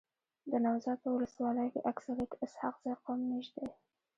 [0.51, 3.69] دنوزاد په ولسوالۍ کي اکثريت اسحق زی قوم میشت دی.